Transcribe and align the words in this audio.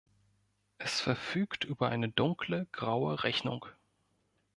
Es 0.79 0.99
verfügt 0.99 1.63
über 1.63 1.89
eine 1.89 2.09
dunkle, 2.09 2.65
graue 2.71 3.23
Rechnung. 3.23 3.67